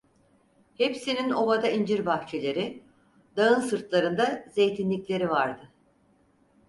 Hepsinin 0.77 1.29
ovada 1.29 1.67
incir 1.69 2.05
bahçeleri, 2.05 2.83
dağın 3.37 3.59
sırtlarında 3.61 4.45
zeytinlikleri 4.55 5.29
vardı. 5.29 5.71